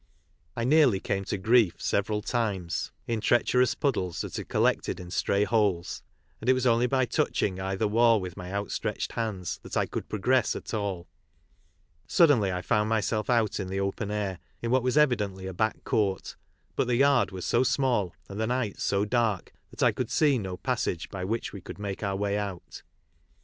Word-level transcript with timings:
I 0.55 0.63
nearly 0.63 0.99
camo 0.99 1.25
to 1.25 1.37
grief 1.37 1.79
several 1.79 2.23
times 2.23 2.91
in 3.05 3.21
treacherous 3.21 3.75
puddles 3.75 4.21
that 4.21 4.35
had 4.35 4.47
collec 4.47 4.81
ted 4.81 4.99
in 4.99 5.11
stray 5.11 5.43
holes, 5.43 6.01
and 6.39 6.49
it 6.49 6.53
was 6.53 6.65
only 6.65 6.87
by 6.87 7.05
touching 7.05 7.59
either 7.59 7.87
wall 7.87 8.19
with 8.19 8.35
my 8.35 8.51
outstretched* 8.51 9.11
hands 9.11 9.59
that 9.61 9.77
I 9.77 9.85
could 9.85 10.09
progress 10.09 10.55
at 10.55 10.73
all. 10.73 11.07
Suddenly 12.07 12.51
I 12.51 12.63
found 12.63 12.89
myself 12.89 13.29
out 13.29 13.59
in 13.59 13.67
the 13.67 13.79
open 13.79 14.09
air, 14.09 14.39
in 14.59 14.71
what 14.71 14.81
was 14.81 14.97
evidently 14.97 15.45
a 15.45 15.53
back 15.53 15.83
court; 15.83 16.35
but 16.75 16.87
the 16.87 16.95
yard 16.95 17.29
was 17.29 17.45
so 17.45 17.61
small, 17.61 18.15
and 18.27 18.39
the 18.41 18.47
night 18.47 18.79
so 18.79 19.05
dark, 19.05 19.53
that 19.69 19.83
I 19.83 19.91
could 19.91 20.09
see 20.09 20.39
no 20.39 20.57
passage 20.57 21.09
by 21.11 21.23
which 21.23 21.53
we 21.53 21.61
could 21.61 21.77
make 21.77 22.01
our 22.01 22.15
way 22.15 22.37
put. 22.39 22.81